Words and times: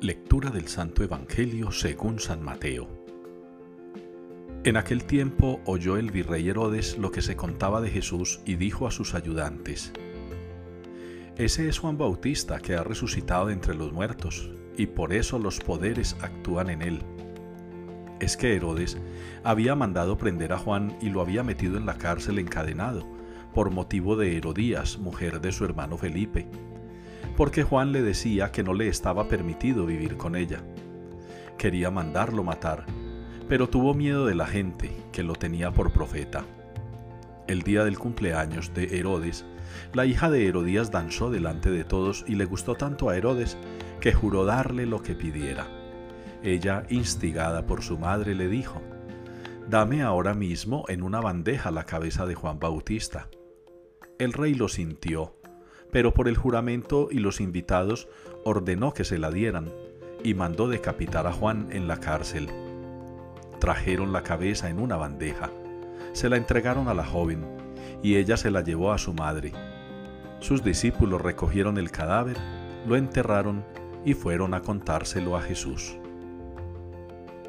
Lectura 0.00 0.50
del 0.50 0.68
Santo 0.68 1.02
Evangelio 1.02 1.72
según 1.72 2.20
San 2.20 2.40
Mateo. 2.40 2.86
En 4.62 4.76
aquel 4.76 5.02
tiempo 5.02 5.60
oyó 5.64 5.96
el 5.96 6.12
virrey 6.12 6.48
Herodes 6.48 6.96
lo 6.98 7.10
que 7.10 7.20
se 7.20 7.34
contaba 7.34 7.80
de 7.80 7.90
Jesús 7.90 8.38
y 8.44 8.54
dijo 8.54 8.86
a 8.86 8.92
sus 8.92 9.14
ayudantes, 9.14 9.92
Ese 11.36 11.68
es 11.68 11.80
Juan 11.80 11.98
Bautista 11.98 12.60
que 12.60 12.76
ha 12.76 12.84
resucitado 12.84 13.50
entre 13.50 13.74
los 13.74 13.92
muertos, 13.92 14.52
y 14.76 14.86
por 14.86 15.12
eso 15.12 15.40
los 15.40 15.58
poderes 15.58 16.14
actúan 16.22 16.70
en 16.70 16.82
él. 16.82 17.02
Es 18.20 18.36
que 18.36 18.54
Herodes 18.54 18.98
había 19.42 19.74
mandado 19.74 20.16
prender 20.16 20.52
a 20.52 20.58
Juan 20.58 20.96
y 21.00 21.10
lo 21.10 21.22
había 21.22 21.42
metido 21.42 21.76
en 21.76 21.86
la 21.86 21.98
cárcel 21.98 22.38
encadenado, 22.38 23.04
por 23.52 23.72
motivo 23.72 24.14
de 24.14 24.36
Herodías, 24.36 24.96
mujer 24.98 25.40
de 25.40 25.50
su 25.50 25.64
hermano 25.64 25.98
Felipe 25.98 26.46
porque 27.38 27.62
Juan 27.62 27.92
le 27.92 28.02
decía 28.02 28.50
que 28.50 28.64
no 28.64 28.74
le 28.74 28.88
estaba 28.88 29.28
permitido 29.28 29.86
vivir 29.86 30.16
con 30.16 30.34
ella. 30.34 30.60
Quería 31.56 31.88
mandarlo 31.88 32.42
matar, 32.42 32.84
pero 33.48 33.68
tuvo 33.68 33.94
miedo 33.94 34.26
de 34.26 34.34
la 34.34 34.48
gente 34.48 34.90
que 35.12 35.22
lo 35.22 35.34
tenía 35.34 35.70
por 35.70 35.92
profeta. 35.92 36.44
El 37.46 37.62
día 37.62 37.84
del 37.84 37.96
cumpleaños 37.96 38.74
de 38.74 38.98
Herodes, 38.98 39.46
la 39.92 40.04
hija 40.04 40.30
de 40.30 40.48
Herodías 40.48 40.90
danzó 40.90 41.30
delante 41.30 41.70
de 41.70 41.84
todos 41.84 42.24
y 42.26 42.34
le 42.34 42.44
gustó 42.44 42.74
tanto 42.74 43.08
a 43.08 43.16
Herodes 43.16 43.56
que 44.00 44.12
juró 44.12 44.44
darle 44.44 44.84
lo 44.84 45.04
que 45.04 45.14
pidiera. 45.14 45.68
Ella, 46.42 46.86
instigada 46.88 47.66
por 47.66 47.84
su 47.84 47.98
madre, 47.98 48.34
le 48.34 48.48
dijo, 48.48 48.82
Dame 49.70 50.02
ahora 50.02 50.34
mismo 50.34 50.86
en 50.88 51.04
una 51.04 51.20
bandeja 51.20 51.70
la 51.70 51.84
cabeza 51.84 52.26
de 52.26 52.34
Juan 52.34 52.58
Bautista. 52.58 53.28
El 54.18 54.32
rey 54.32 54.54
lo 54.54 54.66
sintió 54.66 55.37
pero 55.90 56.12
por 56.12 56.28
el 56.28 56.36
juramento 56.36 57.08
y 57.10 57.18
los 57.18 57.40
invitados 57.40 58.08
ordenó 58.44 58.92
que 58.92 59.04
se 59.04 59.18
la 59.18 59.30
dieran 59.30 59.72
y 60.22 60.34
mandó 60.34 60.68
decapitar 60.68 61.26
a 61.26 61.32
Juan 61.32 61.68
en 61.70 61.88
la 61.88 61.98
cárcel. 61.98 62.48
Trajeron 63.58 64.12
la 64.12 64.22
cabeza 64.22 64.68
en 64.68 64.78
una 64.78 64.96
bandeja, 64.96 65.50
se 66.12 66.28
la 66.28 66.36
entregaron 66.36 66.88
a 66.88 66.94
la 66.94 67.04
joven 67.04 67.44
y 68.02 68.16
ella 68.16 68.36
se 68.36 68.50
la 68.50 68.62
llevó 68.62 68.92
a 68.92 68.98
su 68.98 69.12
madre. 69.12 69.52
Sus 70.40 70.62
discípulos 70.62 71.20
recogieron 71.20 71.78
el 71.78 71.90
cadáver, 71.90 72.36
lo 72.86 72.96
enterraron 72.96 73.64
y 74.04 74.14
fueron 74.14 74.54
a 74.54 74.62
contárselo 74.62 75.36
a 75.36 75.42
Jesús. 75.42 75.96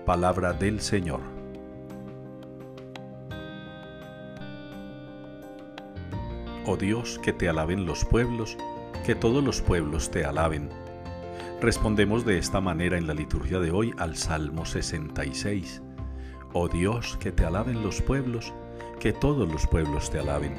Palabra 0.05 0.53
del 0.53 0.81
Señor. 0.81 1.38
Oh 6.71 6.77
Dios, 6.77 7.17
que 7.23 7.33
te 7.33 7.49
alaben 7.49 7.87
los 7.87 8.05
pueblos, 8.05 8.55
que 9.03 9.15
todos 9.15 9.43
los 9.43 9.59
pueblos 9.59 10.11
te 10.11 10.23
alaben. 10.23 10.69
Respondemos 11.59 12.25
de 12.25 12.37
esta 12.37 12.61
manera 12.61 12.95
en 12.95 13.07
la 13.07 13.15
liturgia 13.15 13.59
de 13.59 13.71
hoy 13.71 13.91
al 13.97 14.15
Salmo 14.15 14.67
66. 14.67 15.81
Oh 16.53 16.67
Dios, 16.67 17.17
que 17.19 17.31
te 17.31 17.43
alaben 17.43 17.81
los 17.81 18.03
pueblos, 18.03 18.53
que 18.99 19.13
todos 19.13 19.51
los 19.51 19.65
pueblos 19.65 20.11
te 20.11 20.19
alaben. 20.19 20.53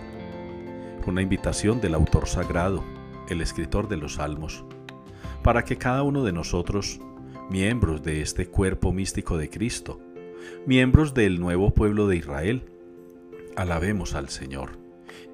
Una 1.06 1.22
invitación 1.22 1.80
del 1.80 1.94
autor 1.94 2.27
sagrado, 2.27 2.83
el 3.28 3.41
escritor 3.41 3.86
de 3.86 3.98
los 3.98 4.14
Salmos, 4.14 4.64
para 5.45 5.64
que 5.64 5.78
cada 5.78 6.02
uno 6.02 6.24
de 6.24 6.33
nosotros, 6.33 6.98
miembros 7.50 8.02
de 8.02 8.20
este 8.20 8.48
cuerpo 8.48 8.92
místico 8.92 9.39
de 9.39 9.48
Cristo, 9.48 10.00
miembros 10.67 11.14
del 11.14 11.39
nuevo 11.39 11.70
pueblo 11.72 12.08
de 12.08 12.17
Israel, 12.17 12.69
alabemos 13.55 14.17
al 14.17 14.28
Señor 14.28 14.80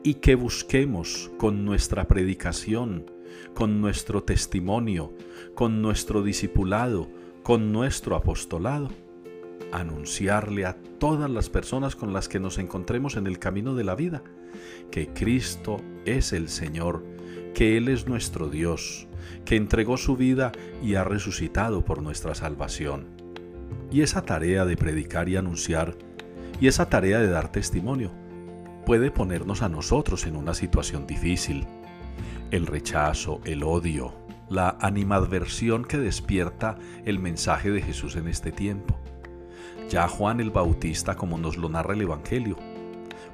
y 0.06 0.14
que 0.14 0.36
busquemos 0.36 1.32
con 1.36 1.64
nuestra 1.64 2.06
predicación, 2.06 3.10
con 3.54 3.80
nuestro 3.80 4.22
testimonio, 4.22 5.12
con 5.56 5.82
nuestro 5.82 6.22
discipulado, 6.22 7.08
con 7.42 7.72
nuestro 7.72 8.14
apostolado, 8.14 8.90
anunciarle 9.72 10.64
a 10.64 10.76
todas 11.00 11.28
las 11.28 11.50
personas 11.50 11.96
con 11.96 12.12
las 12.12 12.28
que 12.28 12.38
nos 12.38 12.58
encontremos 12.58 13.16
en 13.16 13.26
el 13.26 13.40
camino 13.40 13.74
de 13.74 13.82
la 13.82 13.96
vida 13.96 14.22
que 14.92 15.08
Cristo 15.08 15.78
es 16.04 16.32
el 16.32 16.50
Señor, 16.50 17.04
que 17.52 17.76
Él 17.76 17.88
es 17.88 18.06
nuestro 18.06 18.48
Dios, 18.48 19.08
que 19.44 19.56
entregó 19.56 19.96
su 19.96 20.16
vida 20.16 20.52
y 20.84 20.94
ha 20.94 21.02
resucitado 21.02 21.84
por 21.84 22.00
nuestra 22.00 22.36
salvación. 22.36 23.08
Y 23.90 24.02
esa 24.02 24.22
tarea 24.22 24.64
de 24.66 24.76
predicar 24.76 25.28
y 25.28 25.34
anunciar, 25.34 25.96
y 26.60 26.68
esa 26.68 26.88
tarea 26.88 27.18
de 27.18 27.28
dar 27.28 27.50
testimonio, 27.50 28.12
puede 28.86 29.10
ponernos 29.10 29.62
a 29.62 29.68
nosotros 29.68 30.26
en 30.26 30.36
una 30.36 30.54
situación 30.54 31.08
difícil. 31.08 31.66
El 32.52 32.66
rechazo, 32.66 33.40
el 33.44 33.64
odio, 33.64 34.14
la 34.48 34.78
animadversión 34.80 35.84
que 35.84 35.98
despierta 35.98 36.78
el 37.04 37.18
mensaje 37.18 37.72
de 37.72 37.82
Jesús 37.82 38.14
en 38.14 38.28
este 38.28 38.52
tiempo. 38.52 38.96
Ya 39.90 40.06
Juan 40.06 40.38
el 40.38 40.52
Bautista, 40.52 41.16
como 41.16 41.36
nos 41.36 41.56
lo 41.56 41.68
narra 41.68 41.94
el 41.94 42.02
Evangelio, 42.02 42.56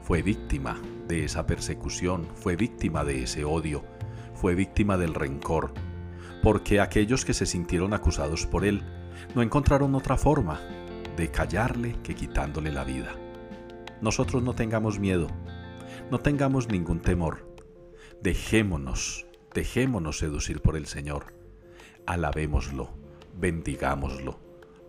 fue 0.01 0.23
víctima 0.23 0.81
de 1.07 1.25
esa 1.25 1.47
persecución, 1.47 2.27
fue 2.35 2.57
víctima 2.57 3.05
de 3.05 3.23
ese 3.23 3.45
odio, 3.45 3.85
fue 4.33 4.55
víctima 4.55 4.97
del 4.97 5.13
rencor, 5.13 5.75
porque 6.43 6.81
aquellos 6.81 7.27
que 7.27 7.35
se 7.35 7.45
sintieron 7.45 7.93
acusados 7.93 8.47
por 8.47 8.65
él 8.65 8.83
no 9.35 9.43
encontraron 9.43 9.95
otra 9.95 10.17
forma 10.17 10.61
de 11.19 11.31
callarle 11.31 11.97
que 12.03 12.15
quitándole 12.15 12.73
la 12.73 12.85
vida 12.85 13.15
nosotros 14.03 14.43
no 14.43 14.53
tengamos 14.53 14.99
miedo, 14.99 15.29
no 16.11 16.19
tengamos 16.19 16.69
ningún 16.69 17.01
temor. 17.01 17.47
Dejémonos, 18.23 19.27
dejémonos 19.55 20.19
seducir 20.19 20.61
por 20.61 20.77
el 20.77 20.87
Señor. 20.87 21.35
Alabémoslo, 22.07 22.91
bendigámoslo, 23.39 24.39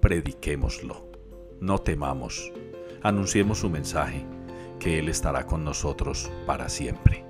prediquémoslo. 0.02 1.12
No 1.59 1.80
temamos, 1.80 2.52
anunciemos 3.02 3.59
su 3.59 3.69
mensaje, 3.69 4.25
que 4.80 5.00
Él 5.00 5.09
estará 5.09 5.46
con 5.46 5.64
nosotros 5.64 6.31
para 6.46 6.69
siempre. 6.69 7.22